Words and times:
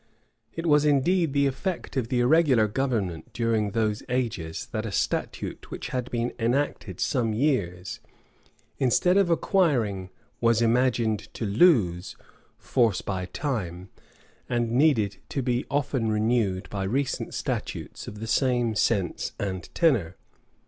It 0.55 0.65
was 0.65 0.83
indeed 0.83 1.31
the 1.31 1.45
effect 1.45 1.95
of 1.95 2.07
the 2.07 2.21
irregular 2.21 2.67
government 2.67 3.31
during 3.33 3.69
those 3.69 4.01
ages, 4.09 4.65
that 4.71 4.83
a 4.83 4.91
statute 4.91 5.69
which 5.69 5.89
had 5.89 6.09
been 6.09 6.33
enacted 6.39 6.99
some 6.99 7.33
years, 7.33 7.99
instead 8.79 9.15
of 9.15 9.29
acquiring, 9.29 10.09
was 10.39 10.59
imagined 10.59 11.31
to 11.35 11.45
lose, 11.45 12.17
force 12.57 13.01
by 13.01 13.27
time, 13.27 13.89
and 14.49 14.71
needed 14.71 15.17
to 15.29 15.43
be 15.43 15.67
often 15.69 16.11
renewed 16.11 16.67
by 16.71 16.83
recent 16.83 17.35
statutes 17.35 18.07
of 18.07 18.19
the 18.19 18.25
same 18.25 18.73
sense 18.73 19.33
and 19.39 19.69
tenor. 19.75 20.15